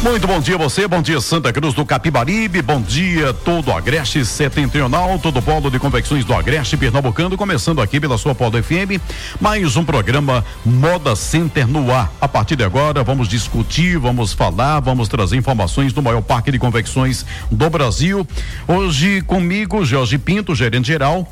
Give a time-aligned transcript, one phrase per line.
[0.00, 5.18] Muito bom dia você, bom dia Santa Cruz do Capibaribe, bom dia todo Agreste Setentrional,
[5.18, 9.02] todo o polo de confecções do Agreste Pernambucano, começando aqui pela sua Polo FM,
[9.40, 12.12] mais um programa Moda Center no ar.
[12.20, 16.60] A partir de agora vamos discutir, vamos falar, vamos trazer informações do maior parque de
[16.60, 18.24] confecções do Brasil.
[18.68, 21.26] Hoje comigo, Jorge Pinto, gerente geral,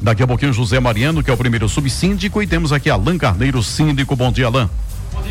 [0.00, 3.62] Daqui a pouquinho José Mariano, que é o primeiro subsíndico, e temos aqui Alan Carneiro,
[3.62, 4.16] síndico.
[4.16, 4.68] Bom dia, Alan.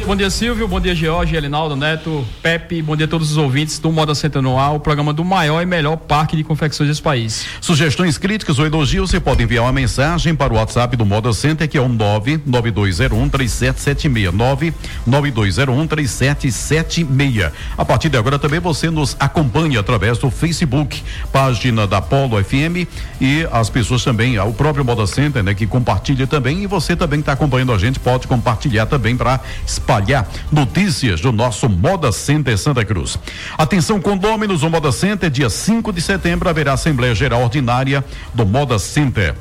[0.06, 0.68] Bom dia, Silvio.
[0.68, 2.82] Bom dia, George, Elinaldo, Neto, Pepe.
[2.82, 5.96] Bom dia a todos os ouvintes do Moda Centenual, o programa do maior e melhor
[5.96, 7.46] parque de confecções desse país.
[7.62, 11.70] Sugestões, críticas ou elogios, você pode enviar uma mensagem para o WhatsApp do Moda Center,
[11.70, 14.34] que é o 99201 3776.
[14.34, 17.52] 99201 3776.
[17.78, 22.88] A partir de agora também você nos acompanha através do Facebook, página da Polo FM
[23.20, 26.64] e as pessoas também, o próprio Moda Center, né, que compartilha também.
[26.64, 29.40] E você também está acompanhando a gente, pode compartilhar também para
[29.82, 33.18] espalhar notícias do nosso Moda Center Santa Cruz.
[33.58, 38.78] Atenção, condôminos, o Moda Center, dia 5 de setembro, haverá Assembleia Geral Ordinária do Moda
[38.78, 39.36] Center.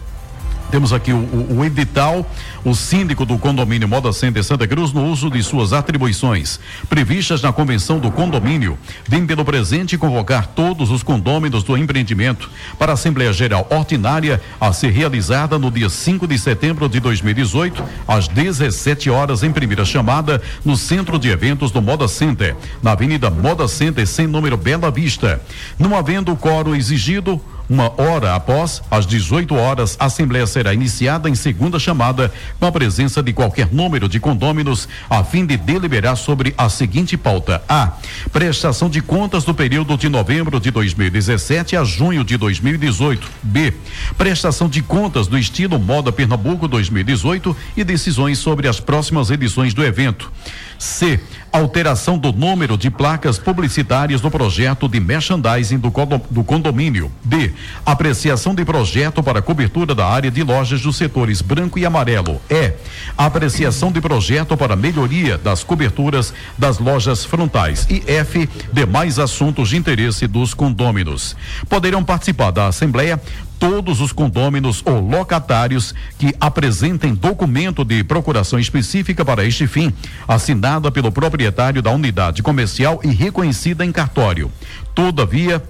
[0.70, 2.24] Temos aqui o, o, o, edital,
[2.64, 7.52] o síndico do condomínio Moda Center Santa Cruz no uso de suas atribuições previstas na
[7.52, 13.32] convenção do condomínio, vem pelo presente convocar todos os condôminos do empreendimento para a Assembleia
[13.32, 19.42] Geral Ordinária a ser realizada no dia 5 de setembro de 2018, às 17 horas
[19.42, 24.26] em primeira chamada, no centro de eventos do Moda Center, na Avenida Moda Center, sem
[24.26, 25.40] número Bela Vista.
[25.78, 31.36] Não havendo coro exigido, uma hora após, às 18 horas, a Assembleia será iniciada em
[31.36, 36.54] segunda chamada, com a presença de qualquer número de condôminos, a fim de deliberar sobre
[36.58, 37.94] a seguinte pauta: A.
[38.30, 43.28] Prestação de contas do período de novembro de 2017 a junho de 2018.
[43.42, 43.72] B.
[44.18, 49.82] Prestação de contas do estilo Moda Pernambuco 2018 e decisões sobre as próximas edições do
[49.82, 50.30] evento.
[50.78, 51.20] C.
[51.52, 55.92] Alteração do número de placas publicitárias do projeto de merchandising do,
[56.30, 57.10] do condomínio.
[57.24, 57.52] D.
[57.84, 62.40] Apreciação de projeto para cobertura da área de lojas dos setores branco e amarelo.
[62.50, 62.72] E.
[63.16, 67.86] Apreciação de projeto para melhoria das coberturas das lojas frontais.
[67.88, 68.48] E F.
[68.72, 71.36] Demais assuntos de interesse dos condôminos.
[71.68, 73.20] Poderão participar da Assembleia
[73.60, 79.92] todos os condôminos ou locatários que apresentem documento de procuração específica para este fim,
[80.26, 84.50] assinada pelo proprietário da unidade comercial e reconhecida em cartório.
[84.94, 85.62] Todavia,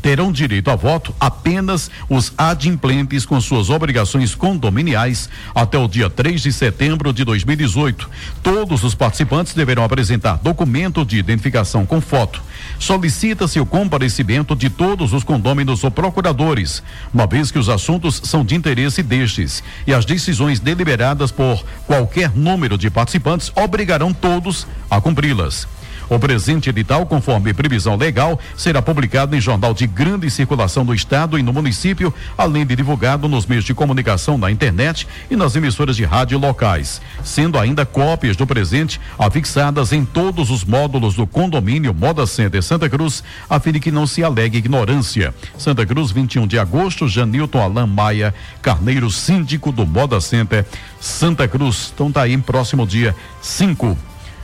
[0.00, 6.42] terão direito a voto apenas os adimplentes com suas obrigações condominiais até o dia 3
[6.42, 8.08] de setembro de 2018.
[8.42, 12.42] Todos os participantes deverão apresentar documento de identificação com foto.
[12.78, 16.82] Solicita-se o comparecimento de todos os condôminos ou procuradores,
[17.12, 22.30] uma vez que os assuntos são de interesse destes e as decisões deliberadas por qualquer
[22.34, 25.66] número de participantes obrigarão todos a cumpri-las.
[26.08, 31.36] O presente edital, conforme previsão legal, será publicado em jornal de grande circulação do Estado
[31.36, 35.96] e no município, além de divulgado nos meios de comunicação na internet e nas emissoras
[35.96, 41.92] de rádio locais, sendo ainda cópias do presente afixadas em todos os módulos do condomínio
[41.92, 45.34] Moda Center Santa Cruz, a fim de que não se alegue ignorância.
[45.58, 50.64] Santa Cruz, 21 de agosto, Janilton Alain Maia, Carneiro, síndico do Moda Center
[51.00, 51.90] Santa Cruz.
[51.92, 53.98] Então tá aí, próximo dia 5,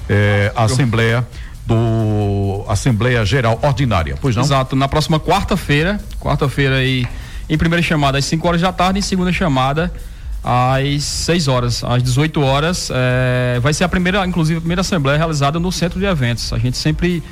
[0.09, 1.25] eh, Assembleia
[1.67, 4.43] do Assembleia Geral Ordinária, pois não?
[4.43, 7.07] Exato, na próxima quarta-feira, quarta-feira aí,
[7.49, 9.93] em primeira chamada às 5 horas da tarde, em segunda chamada
[10.43, 15.17] às 6 horas, às 18 horas, é, vai ser a primeira, inclusive a primeira assembleia
[15.17, 16.53] realizada no centro de eventos.
[16.53, 17.23] A gente sempre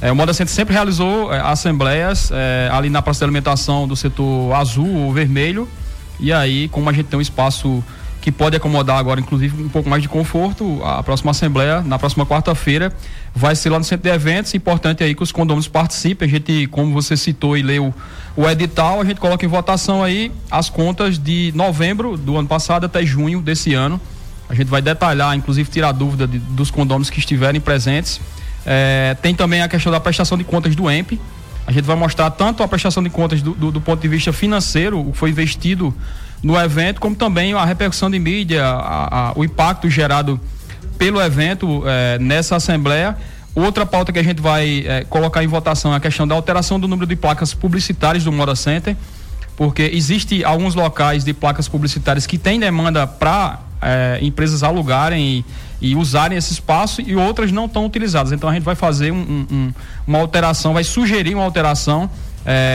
[0.00, 3.96] é, o Moda Center sempre realizou é, assembleias é, ali na praça de alimentação do
[3.96, 5.68] setor azul ou vermelho.
[6.20, 7.82] E aí, como a gente tem um espaço
[8.24, 10.82] que pode acomodar agora, inclusive, um pouco mais de conforto.
[10.82, 12.90] A próxima assembleia, na próxima quarta-feira,
[13.34, 14.54] vai ser lá no centro de eventos.
[14.54, 16.26] Importante aí que os condôminos participem.
[16.26, 17.92] A gente, como você citou e leu
[18.34, 22.86] o edital, a gente coloca em votação aí as contas de novembro do ano passado
[22.86, 24.00] até junho desse ano.
[24.48, 28.22] A gente vai detalhar, inclusive tirar dúvida de, dos condôminos que estiverem presentes.
[28.64, 31.20] É, tem também a questão da prestação de contas do EMP.
[31.66, 34.32] A gente vai mostrar tanto a prestação de contas do, do, do ponto de vista
[34.32, 35.94] financeiro, o que foi investido
[36.44, 40.38] no evento, como também a repercussão de mídia, a, a, o impacto gerado
[40.98, 43.16] pelo evento eh, nessa assembleia.
[43.54, 46.78] Outra pauta que a gente vai eh, colocar em votação é a questão da alteração
[46.78, 48.94] do número de placas publicitárias do Moda Center,
[49.56, 55.44] porque existe alguns locais de placas publicitárias que têm demanda para é, empresas alugarem
[55.80, 58.32] e, e, usarem esse espaço e outras não estão utilizadas.
[58.32, 59.72] Então a gente vai fazer um, um,
[60.06, 62.10] uma alteração, vai sugerir uma alteração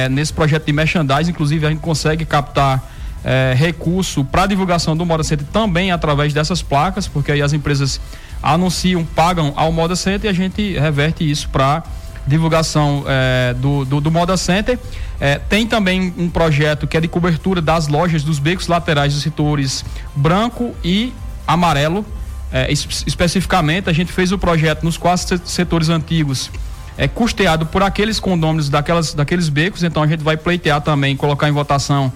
[0.10, 1.30] nesse projeto de merchandising.
[1.30, 2.81] Inclusive a gente consegue captar
[3.24, 8.00] é, recurso para divulgação do Moda Center também através dessas placas, porque aí as empresas
[8.42, 11.83] anunciam, pagam ao Moda Center e a gente reverte isso para
[12.25, 14.80] divulgação é, do, do, do, Moda Center.
[15.19, 19.24] É, tem também um projeto que é de cobertura das lojas dos becos laterais dos
[19.24, 19.83] setores
[20.15, 21.13] branco e
[21.48, 22.06] amarelo.
[22.51, 26.50] É, especificamente, a gente fez o projeto nos quatro setores antigos,
[26.98, 31.48] é custeado por aqueles condôminos daquelas, daqueles becos, então a gente vai pleitear também, colocar
[31.48, 32.12] em votação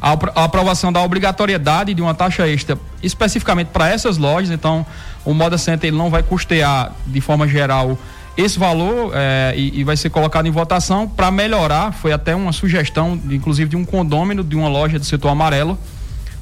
[0.00, 0.12] a,
[0.44, 4.84] aprovação da obrigatoriedade de uma taxa extra especificamente para essas lojas, então
[5.24, 7.98] o Moda Center ele não vai custear de forma geral
[8.36, 11.92] esse valor é, e, e, vai ser colocado em votação para melhorar.
[11.92, 15.78] Foi até uma sugestão, inclusive, de um condômino de uma loja do setor amarelo,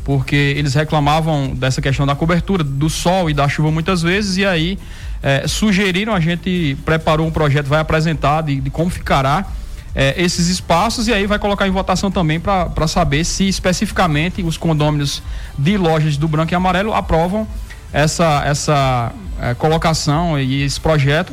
[0.04, 4.46] porque eles reclamavam dessa questão da cobertura, do sol e da chuva muitas vezes, e
[4.46, 4.78] aí
[5.22, 9.46] é, sugeriram, a gente preparou um projeto, vai apresentar de, de como ficará
[9.94, 14.56] é, esses espaços e aí vai colocar em votação também para saber se especificamente os
[14.56, 15.22] condôminos
[15.58, 17.46] de lojas do branco e amarelo aprovam
[17.92, 21.32] essa, essa é, colocação e esse projeto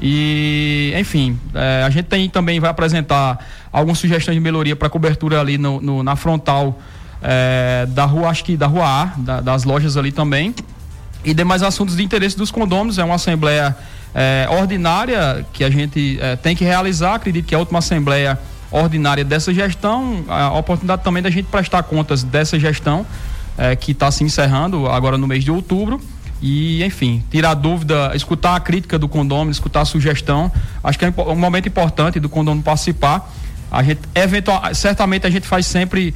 [0.00, 5.40] e, enfim, é, a gente tem também vai apresentar algumas sugestões de melhoria para cobertura
[5.40, 6.78] ali no, no na frontal
[7.22, 10.54] é, da rua, acho que da rua A, da, das lojas ali também.
[11.24, 12.98] E demais assuntos de interesse dos condôminos.
[12.98, 13.76] É uma assembleia
[14.18, 17.16] é, ordinária que a gente é, tem que realizar.
[17.16, 18.38] Acredito que a última assembleia
[18.70, 20.24] ordinária dessa gestão.
[20.26, 23.04] A oportunidade também da gente prestar contas dessa gestão
[23.58, 26.00] é, que está se encerrando agora no mês de outubro
[26.40, 30.50] e, enfim, tirar dúvida, escutar a crítica do condomínio, escutar a sugestão.
[30.82, 33.30] Acho que é um momento importante do condomínio participar.
[33.70, 36.14] A gente, eventual, certamente a gente faz sempre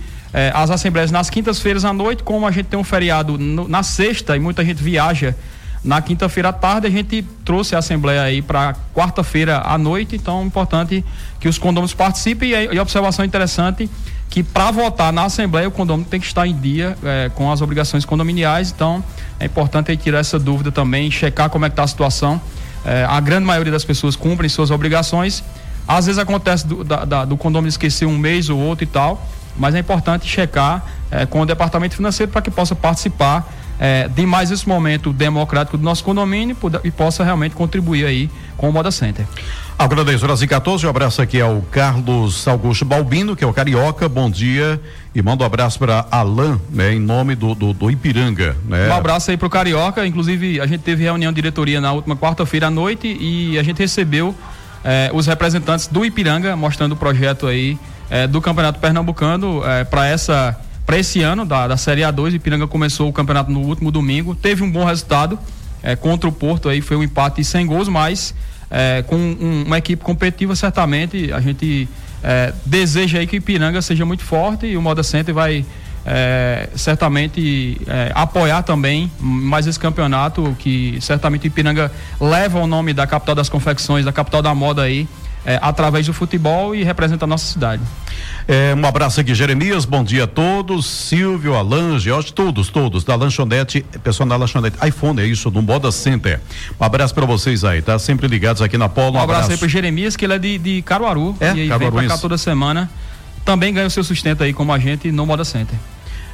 [0.55, 4.37] as assembleias nas quintas-feiras à noite, como a gente tem um feriado no, na sexta
[4.37, 5.35] e muita gente viaja
[5.83, 10.43] na quinta-feira à tarde, a gente trouxe a assembleia aí para quarta-feira à noite, então
[10.43, 11.05] é importante
[11.39, 13.89] que os condôminos participem e, e observação interessante
[14.31, 17.61] que para votar na Assembleia o condomínio tem que estar em dia é, com as
[17.61, 19.03] obrigações condominiais, então
[19.41, 22.41] é importante tirar essa dúvida também, checar como é que está a situação.
[22.85, 25.43] É, a grande maioria das pessoas cumprem suas obrigações.
[25.87, 29.27] Às vezes acontece do, da, da, do condomínio esquecer um mês ou outro e tal,
[29.57, 33.45] mas é importante checar é, com o departamento financeiro para que possa participar
[33.81, 36.55] é, de mais esse momento democrático do nosso condomínio
[36.85, 39.25] e possa realmente contribuir aí com o Moda Center.
[39.79, 43.53] Agora 10 horas e 14, um abraço aqui ao Carlos Augusto Balbino, que é o
[43.55, 44.79] Carioca, bom dia.
[45.15, 48.55] E manda um abraço para Alain, né, em nome do, do, do, Ipiranga.
[48.69, 48.89] Né?
[48.89, 52.67] Um abraço aí pro Carioca, inclusive a gente teve reunião de diretoria na última quarta-feira
[52.67, 54.35] à noite e a gente recebeu
[54.85, 57.79] eh, os representantes do Ipiranga mostrando o projeto aí
[58.11, 62.35] eh, do Campeonato Pernambucano eh, para essa para esse ano da, da Série A2.
[62.35, 65.39] Ipiranga começou o campeonato no último domingo, teve um bom resultado
[66.01, 68.35] contra o Porto aí foi um empate sem gols, mas
[68.69, 71.89] é, com um, uma equipe competitiva, certamente a gente
[72.25, 75.65] é, deseja aí que Ipiranga seja muito forte e o Moda Center vai
[76.05, 81.91] é, certamente é, apoiar também mais esse campeonato que certamente Ipiranga
[82.21, 85.07] leva o nome da capital das confecções, da capital da moda aí,
[85.45, 87.83] é, através do futebol e representa a nossa cidade.
[88.47, 89.85] É, um abraço aqui, Jeremias.
[89.85, 90.87] Bom dia a todos.
[90.87, 95.91] Silvio, Alan, George, todos, todos, da lanchonete, pessoal da lanchonete iPhone, é isso, do Moda
[95.93, 96.41] Center.
[96.79, 97.99] Um abraço para vocês aí, tá?
[97.99, 99.17] Sempre ligados aqui na Polo.
[99.17, 101.37] Um, um abraço, abraço aí pro Jeremias, que ele é de, de Caruaru.
[101.41, 102.91] É, e aí Caruaru, vem pra cá toda semana.
[103.45, 105.79] Também ganha o seu sustento aí como agente no Moda Center.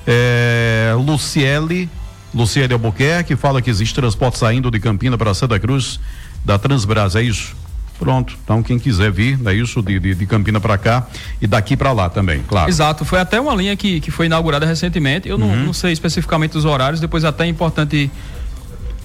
[0.07, 1.89] É, Luciele,
[2.35, 6.01] Luciele Albuquerque, fala que existe transporte saindo de Campina para Santa Cruz
[6.45, 7.57] da Transbras, é isso?
[7.99, 8.37] Pronto.
[8.45, 11.07] Então, quem quiser vir, é isso, de, de, de Campina para cá
[11.41, 12.69] e daqui para lá também, claro.
[12.69, 13.05] Exato.
[13.05, 15.29] Foi até uma linha que, que foi inaugurada recentemente.
[15.29, 15.57] Eu uhum.
[15.57, 18.11] não, não sei especificamente os horários, depois até é importante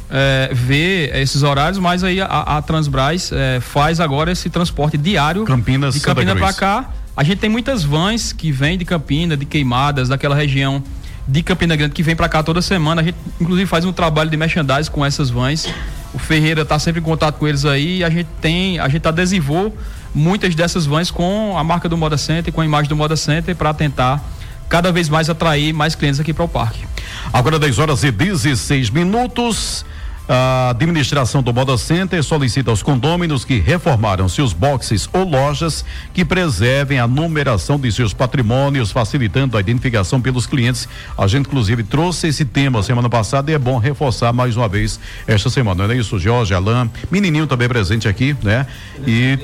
[0.10, 5.46] é, ver esses horários, mas aí a, a Transbras é, faz agora esse transporte diário
[5.46, 6.90] Campinas, de Campina para cá.
[7.16, 10.84] A gente tem muitas vans que vêm de Campina, de Queimadas, daquela região
[11.28, 13.02] de Campina Grande que vem para cá toda semana.
[13.02, 15.68] A gente inclusive faz um trabalho de merchandising com essas vans.
[16.14, 19.76] O Ferreira está sempre em contato com eles aí a gente tem, a gente adesivou
[20.14, 23.56] muitas dessas vans com a marca do Moda Center, com a imagem do Moda Center
[23.56, 24.22] para tentar
[24.68, 26.86] cada vez mais atrair mais clientes aqui para o parque.
[27.32, 29.86] Agora 10 horas e 16 minutos.
[30.34, 35.84] A administração do Moda Center solicita aos condôminos que reformaram seus boxes ou lojas
[36.14, 40.88] que preservem a numeração de seus patrimônios, facilitando a identificação pelos clientes.
[41.18, 45.02] A gente, inclusive, trouxe esse tema semana passada e é bom reforçar mais uma vez
[45.28, 48.66] esta semana, não é isso, Jorge, Alain, menininho também presente aqui, né?
[49.06, 49.38] E,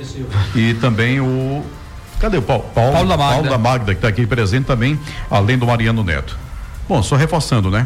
[0.56, 1.66] e também o
[2.18, 2.64] Cadê o Paulo?
[2.74, 3.34] Paulo, Paulo da Magda.
[3.34, 4.98] Paulo da Magda, que está aqui presente também,
[5.30, 6.38] além do Mariano Neto.
[6.88, 7.86] Bom, só reforçando, né?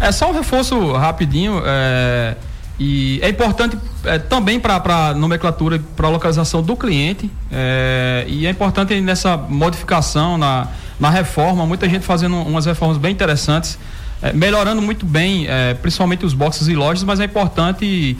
[0.00, 1.62] É só um reforço rapidinho.
[1.64, 2.36] É,
[2.78, 7.30] e é importante é, também para a nomenclatura, para a localização do cliente.
[7.52, 10.66] É, e é importante nessa modificação, na,
[10.98, 13.78] na reforma, muita gente fazendo umas reformas bem interessantes,
[14.22, 18.16] é, melhorando muito bem, é, principalmente os boxes e lojas, mas é importante,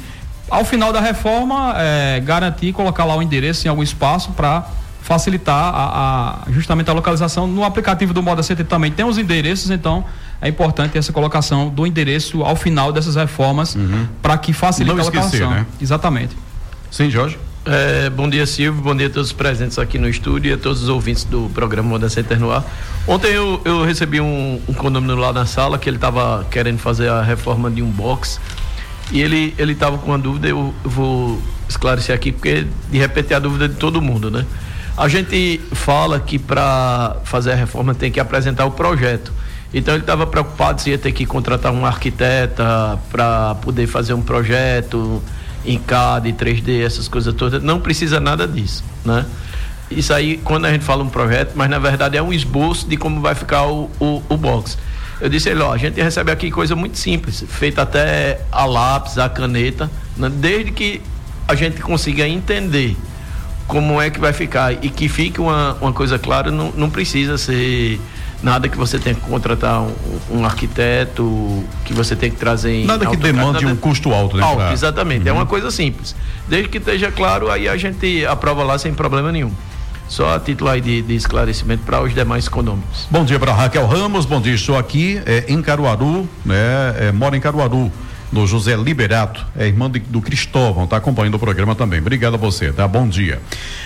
[0.51, 4.69] ao final da reforma, é, garantir colocar lá o endereço em algum espaço para
[5.01, 7.47] facilitar a, a, justamente a localização.
[7.47, 10.05] No aplicativo do Moda Center também tem os endereços, então
[10.43, 14.07] é importante essa colocação do endereço ao final dessas reformas uhum.
[14.23, 15.51] para que facilite Não a localização.
[15.51, 15.67] Né?
[15.81, 16.37] Exatamente.
[16.91, 17.39] Sim, Jorge.
[17.65, 18.81] É, bom dia, Silvio.
[18.83, 21.51] Bom dia a todos os presentes aqui no estúdio e a todos os ouvintes do
[21.53, 22.65] programa Moda Center no ar.
[23.07, 27.11] Ontem eu, eu recebi um, um condomínio lá na sala que ele estava querendo fazer
[27.11, 28.41] a reforma de um box
[29.13, 30.49] e ele ele estava com uma dúvida.
[30.49, 34.47] Eu, eu vou esclarecer aqui porque de repente é a dúvida de todo mundo, né?
[34.97, 39.33] A gente fala que para fazer a reforma tem que apresentar o projeto.
[39.73, 44.23] Então ele estava preocupado se ia ter que contratar um arquiteta para poder fazer um
[44.23, 45.23] projeto
[45.65, 47.63] em CAD, 3D, essas coisas todas.
[47.63, 49.25] Não precisa nada disso, né?
[49.91, 52.97] Isso aí, quando a gente fala um projeto, mas na verdade é um esboço de
[52.97, 54.79] como vai ficar o, o, o box.
[55.21, 59.19] Eu disse ele, ó, a gente recebe aqui coisa muito simples, feita até a lápis,
[59.19, 60.31] a caneta, né?
[60.33, 61.03] desde que
[61.47, 62.97] a gente consiga entender
[63.67, 67.37] como é que vai ficar e que fique uma, uma coisa clara, não, não precisa
[67.37, 68.01] ser
[68.43, 69.93] nada que você tenha que contratar um,
[70.31, 74.37] um arquiteto, que você tem que trazer em Nada que demande nada, um custo alto,
[74.37, 74.43] né?
[74.43, 74.73] Alto, pra...
[74.73, 75.23] exatamente.
[75.23, 75.29] Uhum.
[75.29, 76.15] É uma coisa simples.
[76.49, 79.53] Desde que esteja claro, aí a gente aprova lá sem problema nenhum.
[80.09, 83.07] Só a título aí de, de esclarecimento para os demais condomínios.
[83.09, 86.57] Bom dia para Raquel Ramos, bom dia, estou aqui é, em Caruaru, né?
[86.99, 87.93] É, moro em Caruaru
[88.33, 92.01] no José Liberato, é irmã de, do Cristóvão, está acompanhando o programa também.
[92.01, 92.87] Obrigado a você, tá?
[92.87, 93.41] Bom dia.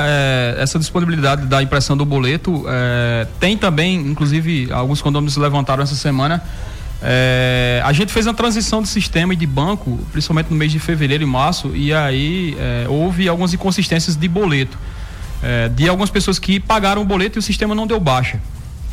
[0.07, 5.97] É, essa disponibilidade da impressão do boleto é, tem também, inclusive, alguns condomínios levantaram essa
[5.97, 6.43] semana.
[7.02, 10.79] É, a gente fez uma transição de sistema e de banco, principalmente no mês de
[10.79, 14.79] fevereiro e março, e aí é, houve algumas inconsistências de boleto.
[15.43, 18.38] É, de algumas pessoas que pagaram o boleto e o sistema não deu baixa.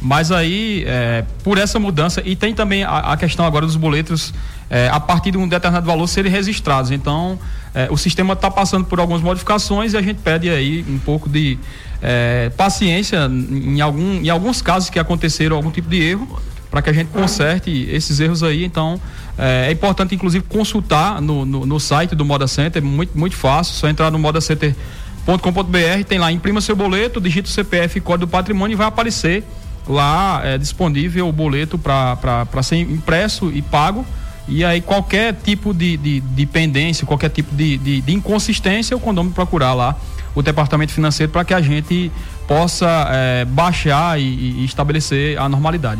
[0.02, 4.34] Mas aí, é, por essa mudança, e tem também a, a questão agora dos boletos
[4.70, 6.92] é, a partir de um determinado valor serem registrados.
[6.92, 7.38] Então,
[7.78, 11.30] é, o sistema está passando por algumas modificações e a gente pede aí um pouco
[11.30, 11.60] de
[12.02, 16.42] é, paciência em, algum, em alguns casos que aconteceram algum tipo de erro
[16.72, 18.66] para que a gente conserte esses erros aí.
[18.66, 19.00] Então,
[19.38, 23.76] é, é importante, inclusive, consultar no, no, no, site do Moda Center, muito, muito fácil,
[23.76, 28.32] só entrar no modacenter.com.br, tem lá, imprima seu boleto, digita o CPF e código do
[28.32, 29.44] patrimônio e vai aparecer
[29.88, 34.04] lá é, disponível o boleto para ser impresso e pago.
[34.48, 39.00] E aí qualquer tipo de, de, de pendência, qualquer tipo de, de, de inconsistência, o
[39.00, 39.96] condomínio procurar lá
[40.38, 42.12] o departamento financeiro para que a gente
[42.48, 46.00] possa é, baixar e, e, estabelecer a normalidade.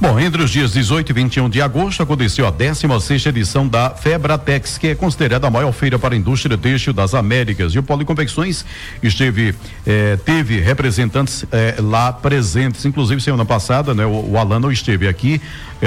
[0.00, 4.78] Bom, entre os dias 18 e 21 de agosto aconteceu a 16 edição da Febratex,
[4.78, 7.74] que é considerada a maior feira para a indústria têxtil das Américas.
[7.74, 8.64] E o Policonfecções
[9.02, 9.52] esteve,
[9.84, 14.06] eh, teve representantes eh, lá presentes, inclusive semana passada, né?
[14.06, 15.40] O, o Alano esteve aqui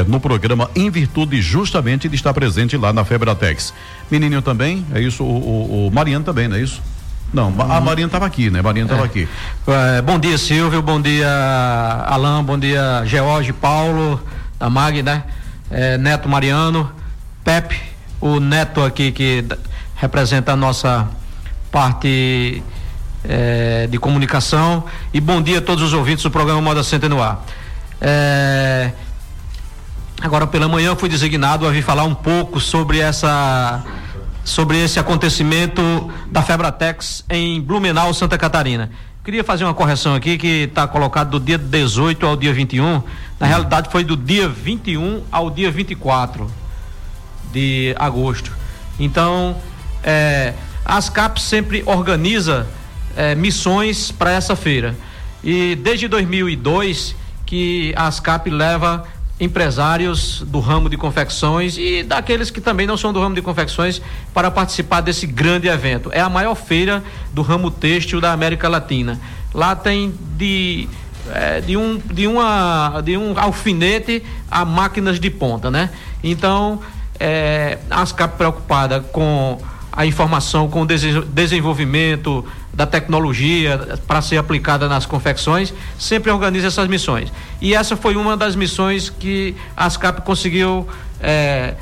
[0.08, 3.74] no programa em virtude justamente de estar presente lá na Febratex.
[4.12, 6.82] Menininho também, é isso, o, o, o Mariano também, não é isso?
[7.34, 8.62] Não, a Marina estava aqui, né?
[8.62, 9.06] Marina estava é.
[9.06, 9.28] aqui.
[9.68, 10.82] É, bom dia, Silvio.
[10.82, 11.28] Bom dia,
[12.08, 12.44] Alain.
[12.44, 14.22] Bom dia, George, Paulo,
[14.58, 15.24] da Mag, né?
[15.70, 16.90] É, Neto Mariano,
[17.44, 17.82] Pepe,
[18.22, 19.44] o Neto aqui que
[19.96, 21.08] representa a nossa
[21.72, 22.64] parte
[23.24, 24.86] é, de comunicação.
[25.14, 27.44] E bom dia a todos os ouvintes do programa Moda Center no Ar.
[28.00, 28.92] É,
[30.22, 33.84] agora pela manhã eu fui designado a vir falar um pouco sobre essa
[34.46, 35.82] sobre esse acontecimento
[36.28, 38.92] da Febratex em Blumenau, Santa Catarina.
[39.24, 43.02] Queria fazer uma correção aqui que está colocado do dia 18 ao dia 21.
[43.40, 46.48] Na realidade foi do dia 21 ao dia 24
[47.52, 48.52] de agosto.
[49.00, 49.58] Então,
[50.04, 50.54] é,
[50.86, 52.68] a ASCAP sempre organiza
[53.18, 54.96] é, missões para essa feira.
[55.44, 57.16] E desde 2002
[57.48, 59.08] que a ASCAP leva
[59.40, 64.02] empresários do ramo de confecções e daqueles que também não são do ramo de confecções
[64.34, 66.10] para participar desse grande evento.
[66.14, 69.20] É a maior feira do ramo têxtil da América Latina.
[69.54, 70.88] Lá tem de
[71.34, 75.90] é, de, um, de, uma, de um alfinete a máquinas de ponta, né?
[76.24, 76.80] Então,
[77.20, 79.58] é, a ASCAP preocupada com
[79.96, 86.88] a informação, com o desenvolvimento da tecnologia para ser aplicada nas confecções, sempre organiza essas
[86.88, 87.32] missões.
[87.62, 90.86] E essa foi uma das missões que a ASCAP conseguiu
[91.22, 91.76] é,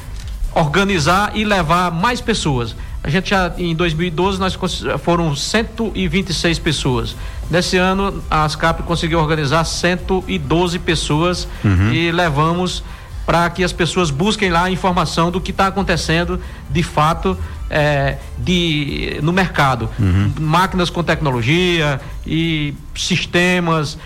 [0.53, 2.75] organizar e levar mais pessoas.
[3.03, 4.57] A gente já em 2012 nós
[4.99, 7.15] foram 126 pessoas.
[7.49, 11.91] Nesse ano a ASCAP conseguiu organizar 112 pessoas uhum.
[11.91, 12.83] e levamos
[13.25, 16.39] para que as pessoas busquem lá a informação do que está acontecendo
[16.69, 17.37] de fato
[17.73, 19.89] é, de, no mercado.
[19.97, 20.31] Uhum.
[20.39, 23.97] Máquinas com tecnologia e sistemas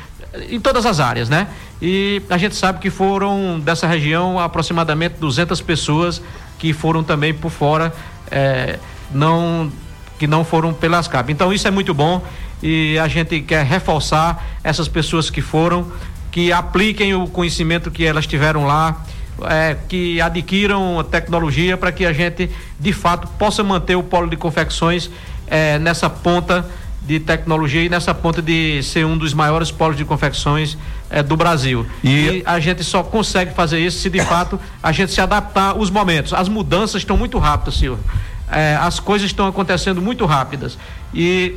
[0.49, 1.47] em todas as áreas, né?
[1.81, 6.21] E a gente sabe que foram dessa região aproximadamente 200 pessoas
[6.57, 7.93] que foram também por fora,
[8.31, 8.79] é,
[9.11, 9.69] não
[10.17, 11.31] que não foram pelas CAP.
[11.31, 12.23] Então isso é muito bom
[12.63, 15.91] e a gente quer reforçar essas pessoas que foram,
[16.31, 19.03] que apliquem o conhecimento que elas tiveram lá,
[19.49, 24.37] é, que adquiram tecnologia para que a gente de fato possa manter o polo de
[24.37, 25.09] confecções
[25.47, 26.65] é, nessa ponta
[27.07, 30.77] de tecnologia e nessa ponta de ser um dos maiores polos de confecções
[31.09, 31.85] é, do Brasil.
[32.03, 32.09] E...
[32.09, 32.43] e...
[32.45, 36.33] a gente só consegue fazer isso se de fato a gente se adaptar aos momentos.
[36.33, 38.03] As mudanças estão muito rápidas, Silvio.
[38.51, 40.77] É, as coisas estão acontecendo muito rápidas.
[41.13, 41.55] E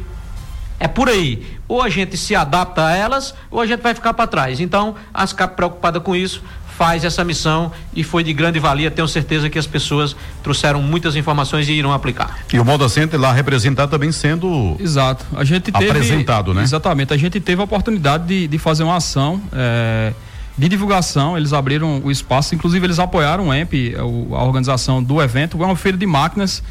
[0.78, 1.58] é por aí.
[1.66, 4.60] Ou a gente se adapta a elas, ou a gente vai ficar para trás.
[4.60, 6.42] Então, a ASCAP preocupada com isso,
[6.80, 8.90] faz essa missão e foi de grande valia.
[8.90, 12.38] Tenho certeza que as pessoas trouxeram muitas informações e irão aplicar.
[12.50, 14.78] E o Moda Center lá representado também sendo.
[14.80, 15.26] Exato.
[15.36, 15.90] A gente teve.
[15.90, 16.62] Apresentado, né?
[16.62, 17.12] Exatamente.
[17.12, 19.42] A gente teve a oportunidade de, de fazer uma ação.
[19.52, 20.14] É,
[20.56, 25.62] de divulgação, eles abriram o espaço, inclusive eles apoiaram o EMP, a organização do evento,
[25.62, 26.62] é uma feira de máquinas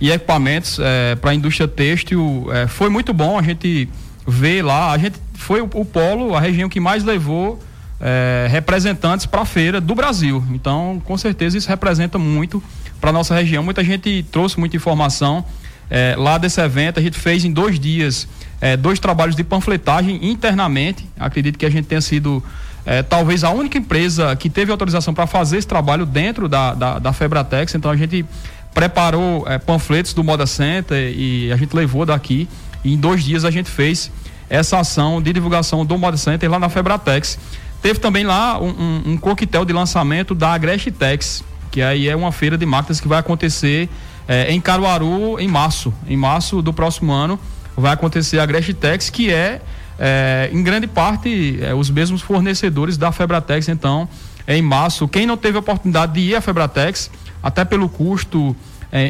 [0.00, 2.48] e equipamentos é, para a indústria têxtil.
[2.52, 3.88] É, foi muito bom a gente
[4.26, 7.60] ver lá, a gente foi o, o polo, a região que mais levou
[8.00, 10.44] é, representantes para a feira do Brasil.
[10.50, 12.62] Então, com certeza, isso representa muito
[13.00, 13.62] para nossa região.
[13.62, 15.44] Muita gente trouxe muita informação
[15.90, 16.98] é, lá desse evento.
[16.98, 18.28] A gente fez em dois dias
[18.60, 21.06] é, dois trabalhos de panfletagem internamente.
[21.18, 22.42] Acredito que a gente tenha sido
[22.84, 26.98] é, talvez a única empresa que teve autorização para fazer esse trabalho dentro da, da,
[26.98, 27.74] da Febratex.
[27.74, 28.24] Então, a gente
[28.74, 32.48] preparou é, panfletos do Moda Center e a gente levou daqui.
[32.84, 34.10] E em dois dias a gente fez
[34.48, 37.38] essa ação de divulgação do Moda Center lá na Febratex.
[37.86, 42.32] Teve também lá um, um, um coquetel de lançamento da Agrestex, que aí é uma
[42.32, 43.88] feira de máquinas que vai acontecer
[44.26, 45.94] é, em Caruaru em março.
[46.08, 47.38] Em março do próximo ano
[47.76, 49.62] vai acontecer a Agrestex, que é,
[50.00, 53.68] é, em grande parte é, os mesmos fornecedores da Febratex.
[53.68, 54.08] Então,
[54.48, 55.06] em março.
[55.06, 57.08] Quem não teve a oportunidade de ir à Febratex,
[57.40, 58.56] até pelo custo,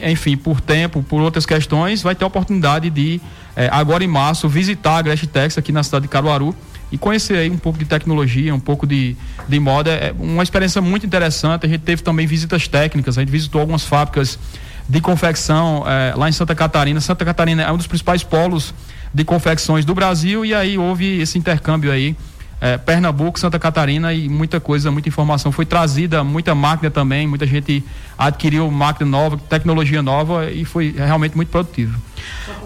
[0.07, 3.23] enfim, por tempo, por outras questões, vai ter a oportunidade de,
[3.71, 6.55] agora em março, visitar a Agrestex aqui na cidade de Caruaru
[6.91, 9.17] e conhecer aí um pouco de tecnologia, um pouco de,
[9.49, 9.91] de moda.
[9.91, 11.67] É uma experiência muito interessante.
[11.67, 14.39] A gente teve também visitas técnicas, a gente visitou algumas fábricas
[14.89, 17.01] de confecção é, lá em Santa Catarina.
[17.01, 18.73] Santa Catarina é um dos principais polos
[19.13, 22.17] de confecções do Brasil e aí houve esse intercâmbio aí.
[22.59, 27.47] É, Pernambuco, Santa Catarina e muita coisa, muita informação foi trazida, muita máquina também, muita
[27.47, 27.85] gente
[28.17, 32.01] adquiriu máquina nova, tecnologia nova e foi realmente muito produtivo.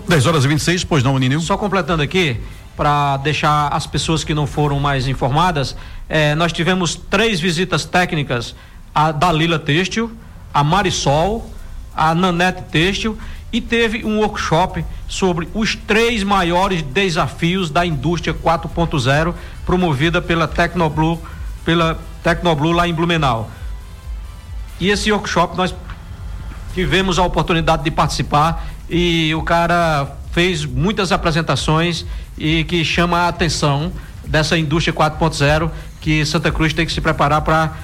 [0.09, 1.41] 10 horas e 26, pois não, Ninil?
[1.41, 2.37] Só completando aqui,
[2.81, 5.77] para deixar as pessoas que não foram mais informadas,
[6.09, 8.55] eh, nós tivemos três visitas técnicas:
[8.95, 10.11] a da Lila Têxtil,
[10.55, 11.51] a Marisol,
[11.95, 13.19] a Nanete Têxtil
[13.53, 19.35] e teve um workshop sobre os três maiores desafios da indústria 4.0
[19.67, 21.19] promovida pela Tecnoblue,
[21.67, 23.51] pela Tecnoblue lá em Blumenau.
[24.81, 25.75] E esse workshop nós
[26.73, 32.07] tivemos a oportunidade de participar e o cara fez muitas apresentações
[32.41, 33.93] e que chama a atenção
[34.27, 37.75] dessa indústria 4.0 que Santa Cruz tem que se preparar para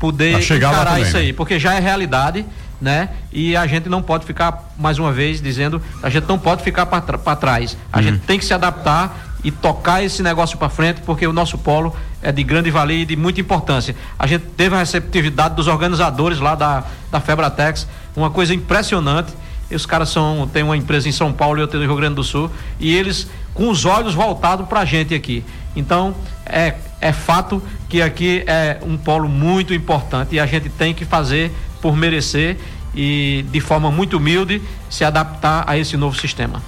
[0.00, 2.46] poder encarar isso aí, porque já é realidade,
[2.80, 3.10] né?
[3.30, 6.86] E a gente não pode ficar mais uma vez dizendo, a gente não pode ficar
[6.86, 7.76] para trás.
[7.92, 8.02] A hum.
[8.02, 11.94] gente tem que se adaptar e tocar esse negócio para frente, porque o nosso polo
[12.22, 13.94] é de grande valia e de muita importância.
[14.18, 19.32] A gente teve a receptividade dos organizadores lá da da Febratex, uma coisa impressionante
[19.74, 22.24] os caras são, tem uma empresa em São Paulo e outra no Rio Grande do
[22.24, 22.50] Sul,
[22.80, 25.44] e eles com os olhos voltados para a gente aqui.
[25.76, 26.14] Então,
[26.46, 31.04] é, é fato que aqui é um polo muito importante e a gente tem que
[31.04, 32.56] fazer por merecer
[32.94, 36.62] e de forma muito humilde se adaptar a esse novo sistema.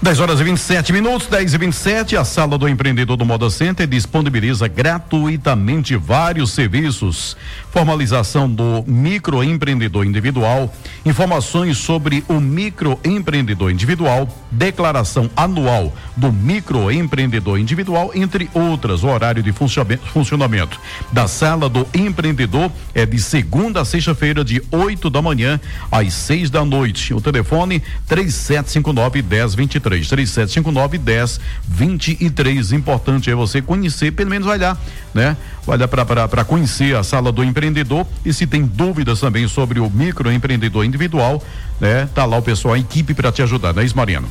[0.00, 3.84] 10 horas e 27 minutos, 10 e 27 a sala do empreendedor do Moda Center
[3.84, 7.36] disponibiliza gratuitamente vários serviços.
[7.72, 10.72] Formalização do microempreendedor individual,
[11.04, 19.02] informações sobre o microempreendedor individual, declaração anual do microempreendedor individual, entre outras.
[19.02, 20.80] O horário de funcionamento
[21.10, 26.50] da sala do empreendedor é de segunda a sexta-feira, de 8 da manhã às 6
[26.50, 27.12] da noite.
[27.12, 29.87] O telefone 3759 1023.
[29.88, 32.72] 33 3759 1023.
[32.72, 34.76] Importante é você conhecer, pelo menos vai lá,
[35.14, 35.36] né?
[35.66, 39.90] Vai lá para conhecer a sala do empreendedor e se tem dúvidas também sobre o
[39.90, 41.42] microempreendedor individual,
[41.80, 42.08] né?
[42.14, 44.28] Tá lá o pessoal, a equipe para te ajudar, não é isso, Mariano?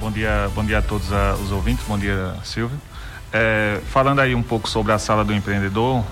[0.00, 2.78] Bom dia, bom dia a todos a, os ouvintes, bom dia, Silvio.
[3.32, 6.04] É, falando aí um pouco sobre a sala do empreendedor,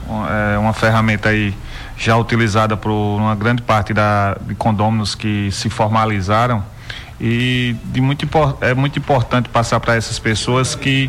[0.55, 1.55] é uma ferramenta aí
[1.97, 6.65] já utilizada por uma grande parte da, de condôminos que se formalizaram
[7.23, 8.27] e de muito,
[8.61, 11.09] é muito importante passar para essas pessoas que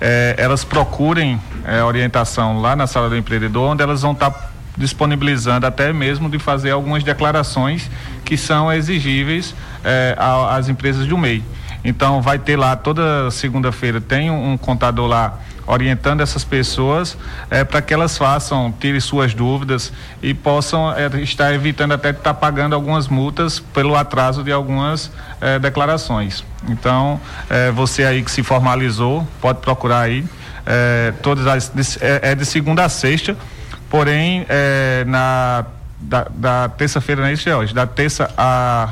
[0.00, 4.50] é, elas procurem é, orientação lá na sala do empreendedor, onde elas vão estar tá
[4.78, 7.90] disponibilizando até mesmo de fazer algumas declarações
[8.24, 10.16] que são exigíveis é,
[10.48, 11.44] às empresas do MEI.
[11.84, 15.38] Então vai ter lá toda segunda-feira tem um, um contador lá
[15.70, 17.16] orientando essas pessoas
[17.48, 22.34] é, para que elas façam, tirem suas dúvidas e possam é, estar evitando até estar
[22.34, 26.44] pagando algumas multas pelo atraso de algumas é, declarações.
[26.68, 30.24] Então, é, você aí que se formalizou, pode procurar aí.
[30.66, 33.36] É, todas as, é, é, de segunda a sexta,
[33.88, 34.46] porém,
[35.06, 35.64] na
[36.00, 37.74] da, da terça-feira, não é isso, George?
[37.74, 38.88] Da terça a,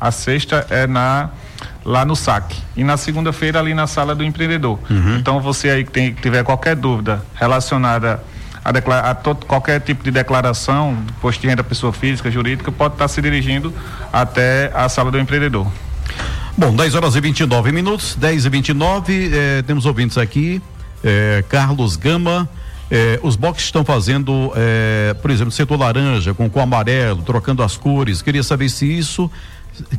[0.00, 1.30] a sexta é na
[1.84, 4.78] lá no saque e na segunda-feira ali na sala do empreendedor.
[4.88, 5.16] Uhum.
[5.16, 8.22] Então você aí que, tem, que tiver qualquer dúvida relacionada
[8.64, 12.94] a, declara, a todo, qualquer tipo de declaração, posto de renda pessoa física, jurídica, pode
[12.94, 13.72] estar se dirigindo
[14.12, 15.66] até a sala do empreendedor.
[16.56, 20.62] Bom, 10 horas e 29 minutos, 10 e 29 eh, temos ouvintes aqui.
[21.02, 22.48] Eh, Carlos Gama.
[22.90, 27.74] Eh, os boxes estão fazendo, eh, por exemplo, setor laranja com, com amarelo, trocando as
[27.74, 28.20] cores.
[28.20, 29.30] Queria saber se isso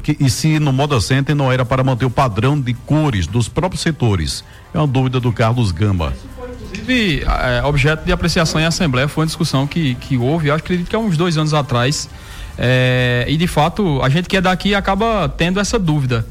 [0.02, 3.48] que, e se no Moda Center não era para manter o padrão de cores dos
[3.48, 4.44] próprios setores?
[4.74, 6.14] É uma dúvida do Carlos Gamba.
[6.62, 10.90] Inclusive, é, objeto de apreciação em Assembleia foi uma discussão que, que houve, eu acredito
[10.90, 12.10] que há uns dois anos atrás.
[12.58, 16.26] É, e de fato, a gente que é daqui acaba tendo essa dúvida.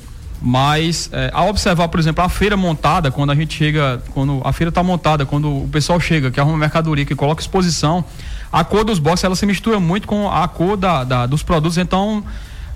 [0.44, 4.52] Mas é, ao observar, por exemplo, a feira montada, quando a gente chega, quando a
[4.52, 8.04] feira está montada, quando o pessoal chega, que arruma mercadoria, que coloca exposição,
[8.52, 11.78] a cor dos boxes ela se mistura muito com a cor da, da dos produtos,
[11.78, 12.24] então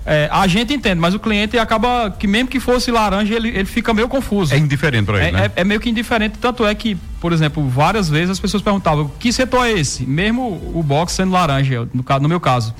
[0.09, 3.65] é, a gente entende, mas o cliente acaba que mesmo que fosse laranja, ele, ele
[3.65, 4.53] fica meio confuso.
[4.53, 5.51] É indiferente para ele, é, né?
[5.53, 9.11] É, é, meio que indiferente, tanto é que, por exemplo, várias vezes as pessoas perguntavam
[9.19, 10.05] que setor é esse?
[10.05, 12.73] Mesmo o box sendo laranja, no, no meu caso.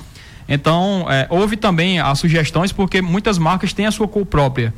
[0.48, 4.72] Então, é, houve também as sugestões, porque muitas marcas têm a sua cor própria.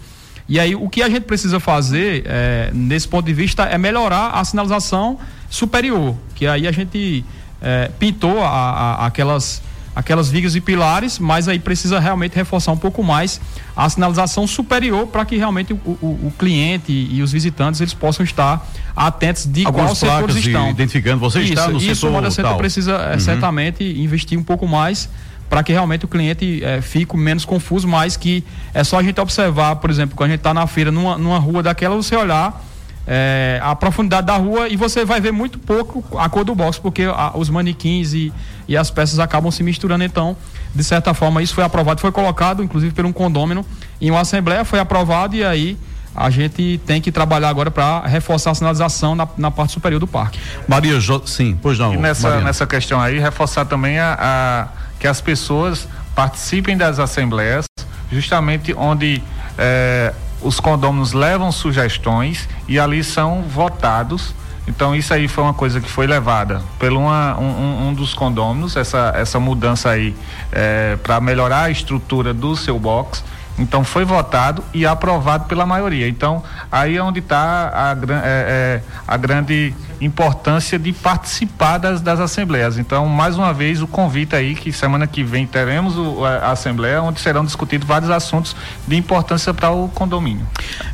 [0.48, 4.30] E aí, o que a gente precisa fazer, é, nesse ponto de vista, é melhorar
[4.30, 7.24] a sinalização superior, que aí a gente
[7.62, 9.62] é, pintou a, a, aquelas
[9.94, 13.40] aquelas vigas e pilares, mas aí precisa realmente reforçar um pouco mais
[13.76, 18.24] a sinalização superior para que realmente o, o, o, cliente e os visitantes eles possam
[18.24, 20.70] estar atentos de Algumas qual setor estão.
[20.70, 23.20] Identificando, você isso, está no isso setor o Centro precisa é, uhum.
[23.20, 25.09] certamente investir um pouco mais
[25.48, 29.20] para que realmente o cliente é, fique menos confuso, mas que é só a gente
[29.20, 32.64] observar, por exemplo, quando a gente está na feira, numa, numa rua daquela, você olhar
[33.12, 36.79] é, a profundidade da rua e você vai ver muito pouco a cor do box,
[36.79, 38.33] porque a, os manequins e,
[38.68, 40.05] e as peças acabam se misturando.
[40.05, 40.37] Então,
[40.73, 43.66] de certa forma, isso foi aprovado, foi colocado, inclusive, por um condômino
[44.01, 45.77] em uma assembleia, foi aprovado e aí
[46.14, 50.07] a gente tem que trabalhar agora para reforçar a sinalização na, na, parte superior do
[50.07, 50.38] parque.
[50.68, 51.20] Maria, jo...
[51.27, 51.94] sim, pois não.
[51.94, 54.68] E nessa, nessa questão aí, reforçar também a, a,
[55.01, 57.64] que as pessoas participem das assembleias,
[58.12, 59.20] justamente onde
[59.59, 64.35] é, os condôminos levam sugestões e ali são votados.
[64.68, 66.62] Então isso aí foi uma coisa que foi levada
[66.96, 70.14] uma, um, um, dos condôminos, essa, essa mudança aí
[70.53, 73.24] é, para melhorar a estrutura do seu box.
[73.61, 76.09] Então foi votado e aprovado pela maioria.
[76.09, 76.42] Então
[76.73, 82.79] aí é onde está a, é, é, a grande importância de participar das, das assembleias.
[82.79, 86.51] Então, mais uma vez, o convite aí que semana que vem teremos o, a, a,
[86.53, 88.57] assembleia onde serão discutidos vários assuntos
[88.88, 90.46] de importância para o condomínio.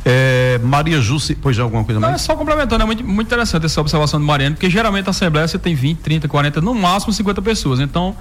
[0.03, 2.11] É, Maria Jussi, pois já alguma coisa mais?
[2.11, 5.11] Não, é só complementando, é muito, muito interessante essa observação do Mariano, porque geralmente a
[5.11, 7.79] assembleia você tem 20, 30, 40, no máximo 50 pessoas.
[7.79, 8.13] Então,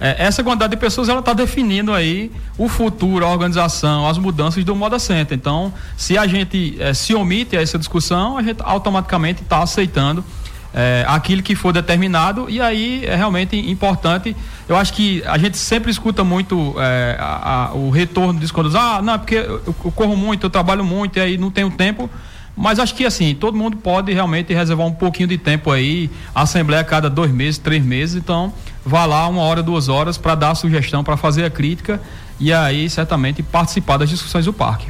[0.00, 4.64] é, essa quantidade de pessoas ela está definindo aí o futuro, a organização, as mudanças
[4.64, 5.36] do Moda Center.
[5.36, 10.24] Então, se a gente é, se omite a essa discussão, a gente automaticamente está aceitando
[10.72, 14.36] é, aquilo que for determinado e aí é realmente importante.
[14.68, 18.76] Eu acho que a gente sempre escuta muito é, a, a, o retorno quando diz,
[18.76, 21.70] ah, não, é porque eu, eu, corro muito, eu trabalho muito e aí não tenho
[21.70, 22.08] tempo.
[22.56, 26.82] Mas acho que assim, todo mundo pode realmente reservar um pouquinho de tempo aí, assembleia
[26.82, 28.52] a cada dois meses, três meses, então
[28.84, 32.00] vá lá uma hora, duas horas para dar a sugestão, para fazer a crítica
[32.40, 34.88] e aí certamente participar das discussões do parque.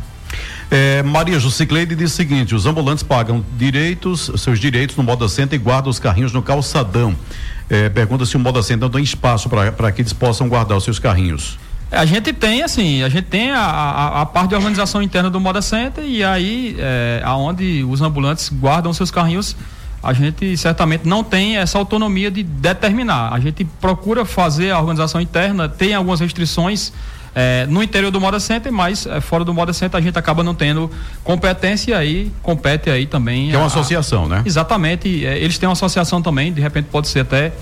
[0.71, 5.55] É, Maria Jucicleide diz o seguinte: os ambulantes pagam direitos, seus direitos no modo assento
[5.55, 7.17] e guardam os carrinhos no calçadão.
[7.71, 10.85] É, pergunta se o modo assento não tem espaço para que eles possam guardar os
[10.85, 11.59] seus carrinhos.
[11.91, 15.41] A gente tem, assim, a gente tem a, a, a, parte de organização interna do
[15.41, 19.57] Moda Center e aí, é, aonde os ambulantes guardam seus carrinhos,
[20.03, 23.33] a gente certamente não tem essa autonomia de determinar.
[23.33, 26.93] A gente procura fazer a organização interna, tem algumas restrições
[27.35, 30.43] é, no interior do Moda Center, mas é, fora do Moda Center a gente acaba
[30.43, 30.91] não tendo
[31.23, 33.49] competência e aí compete aí também.
[33.51, 34.43] Que é uma a, associação, né?
[34.45, 35.27] Exatamente.
[35.27, 37.53] É, eles têm uma associação também, de repente pode ser até.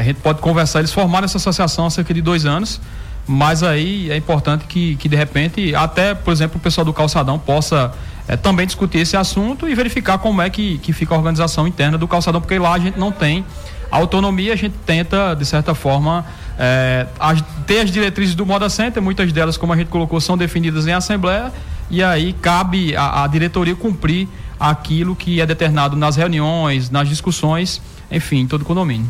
[0.00, 2.80] A gente pode conversar, eles formaram essa associação há cerca de dois anos,
[3.24, 7.38] mas aí é importante que, que de repente, até, por exemplo, o pessoal do calçadão
[7.38, 7.92] possa
[8.26, 11.98] é, também discutir esse assunto e verificar como é que, que fica a organização interna
[11.98, 13.44] do calçadão, porque lá a gente não tem
[13.90, 16.24] autonomia, a gente tenta, de certa forma,
[16.58, 20.36] é, as, ter as diretrizes do Moda Center, muitas delas, como a gente colocou, são
[20.36, 21.52] definidas em assembleia,
[21.90, 24.26] e aí cabe a diretoria cumprir
[24.58, 29.06] aquilo que é determinado nas reuniões, nas discussões, enfim, todo o condomínio.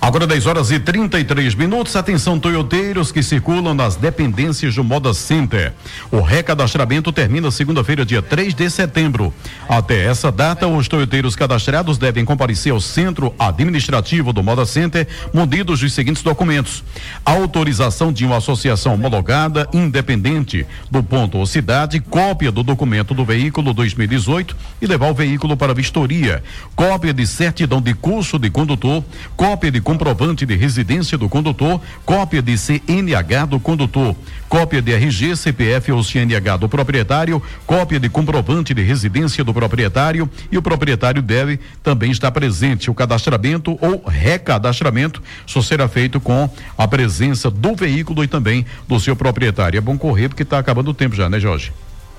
[0.00, 1.96] Agora 10 horas e 33 minutos.
[1.96, 5.72] Atenção, toyoteiros que circulam nas dependências do Moda Center.
[6.10, 9.34] O recadastramento termina segunda-feira, dia 3 de setembro.
[9.68, 15.80] Até essa data, os toyoteiros cadastrados devem comparecer ao centro administrativo do Moda Center, munidos
[15.80, 16.84] dos seguintes documentos:
[17.24, 23.74] autorização de uma associação homologada independente do ponto ou cidade, cópia do documento do veículo
[23.74, 26.42] 2018 e levar o veículo para vistoria,
[26.76, 29.02] cópia de certidão de curso de condutor,
[29.36, 34.14] cópia de comprovante de residência do condutor, cópia de CNH do condutor,
[34.46, 40.28] cópia de RG, CPF ou CNH do proprietário, cópia de comprovante de residência do proprietário
[40.52, 42.90] e o proprietário deve também estar presente.
[42.90, 49.00] O cadastramento ou recadastramento só será feito com a presença do veículo e também do
[49.00, 49.78] seu proprietário.
[49.78, 51.72] É bom correr porque está acabando o tempo já, né, Jorge?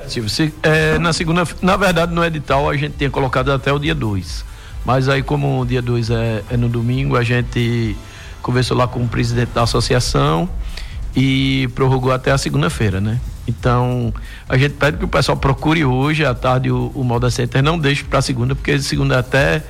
[0.07, 3.93] Se, é, na segunda, na verdade no edital a gente tinha colocado até o dia
[3.93, 4.48] 2.
[4.85, 7.95] Mas aí, como o dia 2 é, é, no domingo, a gente
[8.41, 10.49] conversou lá com o presidente da associação
[11.15, 13.19] e prorrogou até a segunda-feira, né?
[13.47, 14.13] Então,
[14.47, 17.77] a gente pede que o pessoal procure hoje à tarde o, o Moda Center, não
[17.79, 19.63] deixe para segunda, porque segunda até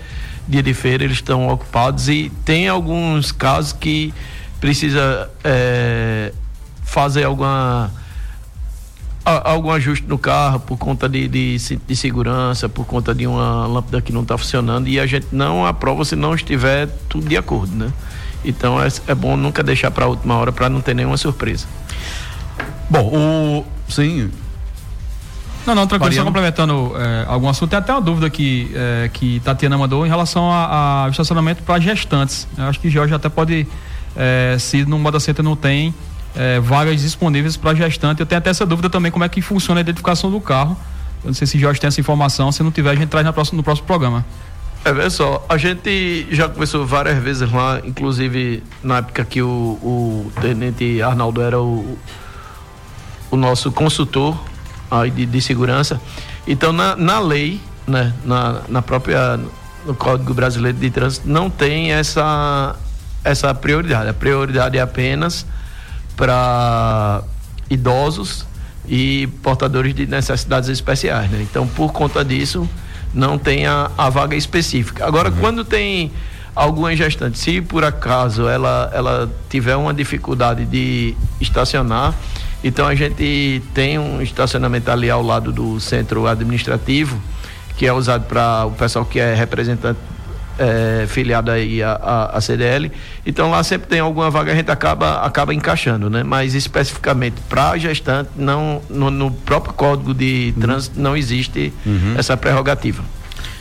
[0.48, 4.13] dia de feira eles estão ocupados e tem alguns casos que
[4.60, 6.34] precisa é,
[6.84, 7.91] fazer alguma
[9.44, 14.02] algum ajuste no carro por conta de, de, de, segurança, por conta de uma lâmpada
[14.02, 17.76] que não está funcionando e a gente não aprova se não estiver tudo de acordo,
[17.76, 17.92] né?
[18.44, 21.68] Então é, é bom nunca deixar para a última hora para não ter nenhuma surpresa.
[22.89, 24.32] Bom, o sim.
[25.65, 27.70] Não, não, tranquilo, só complementando é, algum assunto.
[27.70, 32.48] Tem até uma dúvida que, é, que Tatiana mandou em relação ao estacionamento para gestantes.
[32.58, 33.68] Eu acho que Jorge até pode,
[34.15, 35.94] é, se no Moda Center não tem,
[36.36, 38.20] é, vagas disponíveis para gestante.
[38.20, 40.78] Eu tenho até essa dúvida também como é que funciona a identificação do carro.
[41.24, 42.52] Eu não sei se Jorge tem essa informação.
[42.52, 44.26] Se não tiver, a gente traz próxima, no próximo programa.
[44.86, 49.48] É, vê só, a gente já conversou várias vezes lá, inclusive na época que o,
[49.48, 51.98] o tenente Arnaldo era o,
[53.30, 54.39] o nosso consultor
[54.89, 56.00] aí de, de segurança.
[56.48, 59.38] Então, na, na lei, né, na, na própria
[59.86, 62.76] no Código Brasileiro de Trânsito, não tem essa,
[63.24, 64.10] essa prioridade.
[64.10, 65.46] A prioridade é apenas
[66.20, 67.24] para
[67.70, 68.46] idosos
[68.86, 71.32] e portadores de necessidades especiais.
[71.32, 71.48] Né?
[71.50, 72.68] Então, por conta disso,
[73.14, 75.06] não tem a, a vaga específica.
[75.06, 75.38] Agora, uhum.
[75.40, 76.12] quando tem
[76.54, 82.14] alguma gestante, se por acaso ela, ela tiver uma dificuldade de estacionar,
[82.62, 87.18] então a gente tem um estacionamento ali ao lado do centro administrativo,
[87.78, 89.98] que é usado para o pessoal que é representante
[90.60, 92.91] é, filiado aí à, à, CDL.
[93.26, 96.22] Então lá sempre tem alguma vaga, a gente acaba, acaba encaixando, né?
[96.22, 100.62] Mas especificamente para gestante, não, no, no, próprio código de uhum.
[100.62, 101.04] trânsito uhum.
[101.04, 102.15] não existe uhum.
[102.17, 103.04] essa prerrogativa.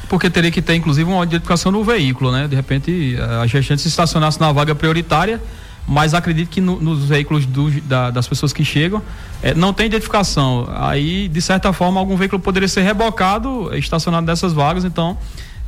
[0.08, 2.48] Porque teria que ter, inclusive, uma identificação no veículo, né?
[2.48, 5.40] De repente, a gestante se estacionasse na vaga prioritária,
[5.86, 9.02] mas acredito que no, nos veículos do, da, das pessoas que chegam
[9.42, 10.66] é, não tem identificação.
[10.74, 15.16] Aí, de certa forma, algum veículo poderia ser rebocado, estacionado nessas vagas, então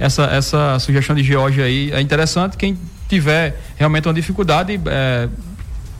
[0.00, 2.56] essa, essa sugestão de George aí é interessante.
[2.56, 5.28] Quem tiver realmente uma dificuldade, é,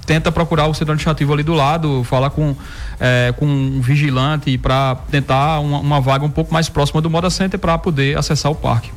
[0.07, 2.57] tenta procurar o centro administrativo ali do lado, falar com,
[2.99, 7.29] é, com um vigilante para tentar uma, uma, vaga um pouco mais próxima do Moda
[7.29, 8.91] Center para poder acessar o parque.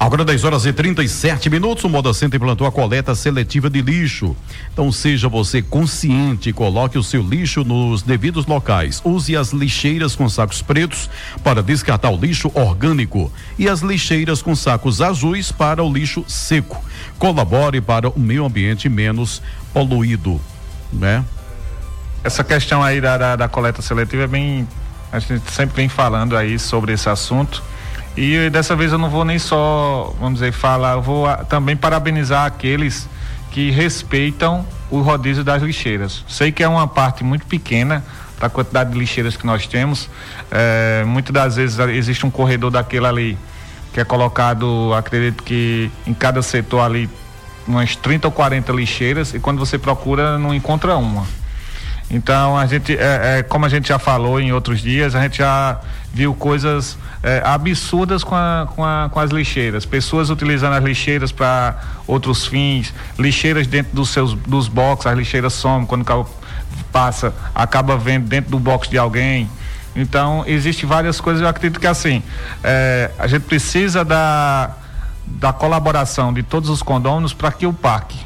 [0.00, 4.34] Agora 10 horas e 37 minutos, o Moda Center implantou a coleta seletiva de lixo.
[4.72, 9.02] Então seja você consciente, coloque o seu lixo nos devidos locais.
[9.04, 11.10] Use as lixeiras com sacos pretos
[11.44, 16.82] para descartar o lixo orgânico e as lixeiras com sacos azuis para o lixo seco.
[17.18, 20.40] Colabore para o meio ambiente menos poluído,
[20.90, 21.22] né?
[22.24, 24.66] Essa questão aí da, da, da coleta seletiva é bem
[25.12, 27.62] a gente sempre vem falando aí sobre esse assunto.
[28.16, 32.44] E dessa vez eu não vou nem só, vamos dizer, falar, eu vou também parabenizar
[32.44, 33.08] aqueles
[33.50, 36.24] que respeitam o rodízio das lixeiras.
[36.28, 38.04] Sei que é uma parte muito pequena
[38.40, 40.08] da quantidade de lixeiras que nós temos.
[40.50, 43.38] É, muitas das vezes existe um corredor daquele ali
[43.92, 47.08] que é colocado, acredito que em cada setor ali
[47.66, 51.26] umas 30 ou 40 lixeiras e quando você procura não encontra uma.
[52.10, 55.38] Então a gente, é, é, como a gente já falou em outros dias, a gente
[55.38, 55.80] já
[56.12, 59.84] viu coisas é, absurdas com, a, com, a, com, as lixeiras.
[59.84, 65.52] Pessoas utilizando as lixeiras para outros fins, lixeiras dentro dos seus dos boxes, as lixeiras
[65.52, 66.28] somem quando carro
[66.90, 69.48] passa, acaba vendo dentro do box de alguém.
[69.94, 72.22] Então, existe várias coisas, eu acredito que assim,
[72.62, 74.76] é, a gente precisa da
[75.26, 78.18] da colaboração de todos os condôminos para que o parque,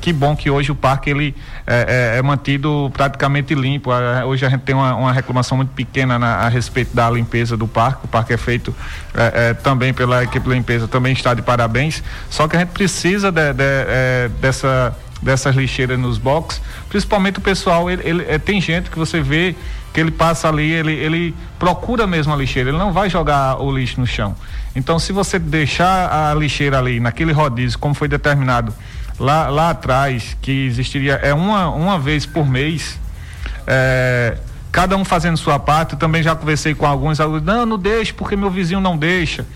[0.00, 1.34] que bom que hoje o parque ele
[1.66, 3.90] é, é, é mantido praticamente limpo.
[4.26, 7.66] Hoje a gente tem uma, uma reclamação muito pequena na, a respeito da limpeza do
[7.66, 8.04] parque.
[8.04, 8.74] O parque é feito
[9.14, 12.02] é, é também pela equipe de limpeza, também está de parabéns.
[12.30, 17.40] Só que a gente precisa de, de, é, dessa dessas lixeiras nos boxes, principalmente o
[17.40, 19.56] pessoal, ele, ele, é, tem gente que você vê
[19.96, 23.74] que ele passa ali, ele, ele procura mesmo a lixeira, ele não vai jogar o
[23.74, 24.36] lixo no chão.
[24.74, 28.74] Então, se você deixar a lixeira ali, naquele rodízio, como foi determinado
[29.18, 33.00] lá, lá atrás, que existiria é uma, uma vez por mês,
[33.66, 34.36] é,
[34.70, 38.12] cada um fazendo sua parte, eu também já conversei com alguns, alguns não, não deixe,
[38.12, 39.46] porque meu vizinho não deixa.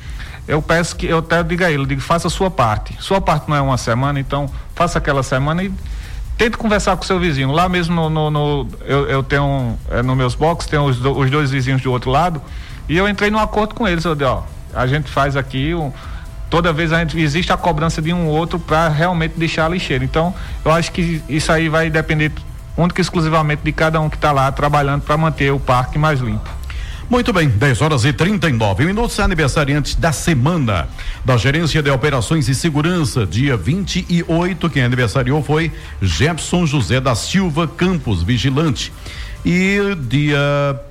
[0.48, 2.96] Eu peço que eu até diga a ele, eu digo, faça a sua parte.
[2.98, 5.70] Sua parte não é uma semana, então faça aquela semana e
[6.40, 7.52] tente conversar com seu vizinho.
[7.52, 11.12] Lá mesmo no, no, no eu, eu, tenho é, no meus boxes, tem os, do,
[11.18, 12.40] os dois vizinhos do outro lado,
[12.88, 15.92] e eu entrei num acordo com eles, eu ó, a gente faz aqui um,
[16.48, 20.02] toda vez a gente existe a cobrança de um outro para realmente deixar a lixeira.
[20.02, 22.32] Então, eu acho que isso aí vai depender
[22.74, 26.20] única e exclusivamente de cada um que está lá trabalhando para manter o parque mais
[26.20, 26.48] limpo.
[27.10, 30.88] Muito bem, 10 horas e 39 minutos, aniversariante da semana
[31.24, 34.70] da Gerência de Operações e Segurança, dia 28.
[34.70, 38.92] Quem aniversariou foi Jefferson José da Silva Campos, vigilante.
[39.44, 40.38] E dia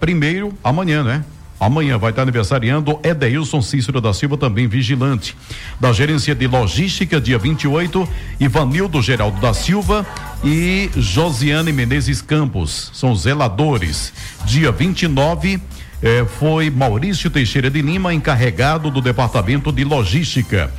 [0.01, 1.23] primeiro, amanhã, né?
[1.58, 5.38] Amanhã vai estar aniversariando Edeilson Cícero da Silva, também vigilante.
[5.79, 8.08] Da gerência de logística, dia 28,
[8.41, 10.05] Ivanildo Geraldo da Silva
[10.43, 14.13] e Josiane Menezes Campos, são zeladores.
[14.45, 15.62] Dia 29,
[16.02, 20.72] eh, foi Maurício Teixeira de Lima, encarregado do departamento de logística.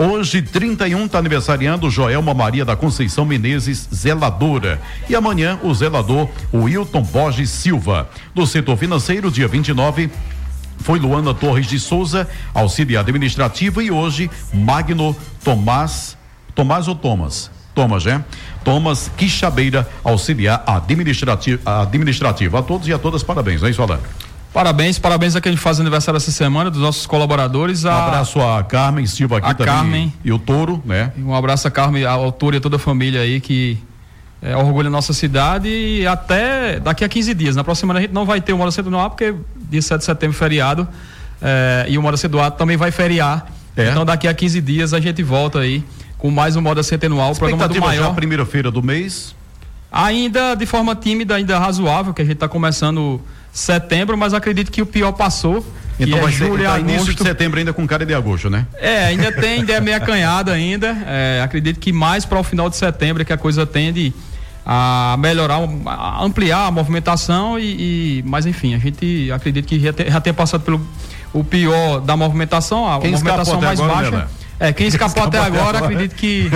[0.00, 4.80] Hoje, 31, está aniversariando Joelma Maria da Conceição Menezes, zeladora.
[5.08, 8.08] E amanhã, o zelador Wilton Borges Silva.
[8.32, 10.08] Do setor financeiro, dia 29,
[10.78, 13.82] foi Luana Torres de Souza, auxiliar administrativa.
[13.82, 16.16] E hoje, Magno Tomás.
[16.54, 17.50] Tomás ou Thomas?
[17.74, 18.24] Thomas, né?
[18.62, 22.58] Thomas Quixabeira, auxiliar administrativa.
[22.60, 23.98] A todos e a todas, parabéns, é isso, Alain?
[24.58, 27.84] Parabéns, parabéns a quem faz aniversário essa semana, dos nossos colaboradores.
[27.84, 27.96] A...
[27.96, 29.72] Um abraço a Carmen Silva aqui a também.
[29.72, 30.12] Carmen.
[30.24, 31.12] E o Touro, né?
[31.16, 33.78] Um abraço a Carmen, a autora e toda a família aí que
[34.42, 37.54] é, orgulha a nossa cidade e até daqui a 15 dias.
[37.54, 39.32] Na próxima semana a gente não vai ter o Mora Cedo no ar, porque
[39.70, 40.88] dia 7 de setembro é feriado.
[41.40, 43.46] É, e o Moda Cedo também vai feriar.
[43.76, 43.90] É.
[43.90, 45.84] Então daqui a 15 dias a gente volta aí
[46.16, 48.08] com mais um Moda Centenual, o programa do maior.
[48.08, 49.36] já primeira feira do mês?
[49.92, 53.20] Ainda de forma tímida, ainda razoável, que a gente está começando
[53.58, 55.64] setembro, mas acredito que o pior passou.
[55.98, 58.66] Então é vai ser tá início de setembro ainda com cara de agosto, né?
[58.78, 60.96] É, ainda tem, ainda é meia canhada ainda.
[61.06, 64.14] É, acredito que mais para o final de setembro é que a coisa tende
[64.64, 69.92] a melhorar, a ampliar a movimentação e, e mas enfim, a gente acredita que já,
[70.08, 70.80] já tem passado pelo
[71.32, 74.28] o pior da movimentação, a quem movimentação mais agora, baixa.
[74.60, 76.50] É, quem escapou, até agora, acredito que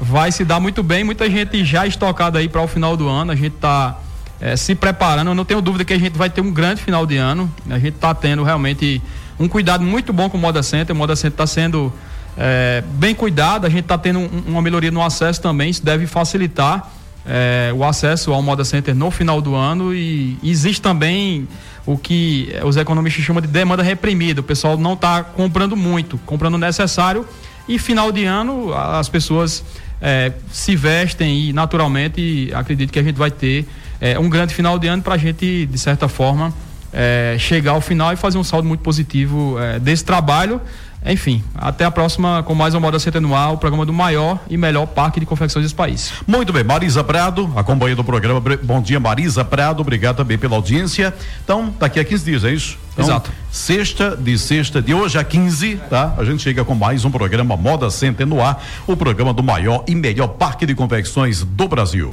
[0.00, 1.02] vai se dar muito bem.
[1.02, 3.32] Muita gente já estocada aí para o final do ano.
[3.32, 3.98] A gente está
[4.40, 5.28] é, se preparando.
[5.28, 7.52] Eu não tenho dúvida que a gente vai ter um grande final de ano.
[7.68, 9.02] A gente está tendo realmente
[9.38, 10.94] um cuidado muito bom com o Moda Center.
[10.94, 11.92] O Moda Center está sendo
[12.36, 13.66] é, bem cuidado.
[13.66, 15.70] A gente está tendo um, uma melhoria no acesso também.
[15.70, 16.90] Isso deve facilitar
[17.26, 19.94] é, o acesso ao Moda Center no final do ano.
[19.94, 21.48] E existe também
[21.84, 24.40] o que os economistas chamam de demanda reprimida.
[24.40, 27.26] O pessoal não está comprando muito, comprando o necessário.
[27.68, 29.62] E final de ano as pessoas
[30.00, 33.66] é, se vestem e naturalmente acredito que a gente vai ter
[34.00, 36.52] é, um grande final de ano para a gente, de certa forma,
[36.92, 40.60] é, chegar ao final e fazer um saldo muito positivo é, desse trabalho.
[41.06, 42.98] Enfim, até a próxima com mais uma Moda
[43.36, 46.12] ar, o programa do maior e melhor parque de confecções desse país.
[46.26, 48.42] Muito bem, Marisa Prado, acompanhando o programa.
[48.62, 51.14] Bom dia, Marisa Prado, obrigado também pela audiência.
[51.44, 52.78] Então, daqui a 15 dias, é isso?
[52.92, 53.30] Então, Exato.
[53.50, 56.14] Sexta, de sexta, de hoje a 15, tá?
[56.18, 59.84] A gente chega com mais um programa Moda Center no ar, o programa do maior
[59.86, 62.12] e melhor parque de confecções do Brasil.